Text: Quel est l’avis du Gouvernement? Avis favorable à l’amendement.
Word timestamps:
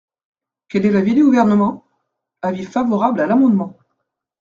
Quel 0.67 0.87
est 0.87 0.91
l’avis 0.91 1.13
du 1.13 1.23
Gouvernement? 1.23 1.85
Avis 2.41 2.65
favorable 2.65 3.19
à 3.21 3.27
l’amendement. 3.27 3.77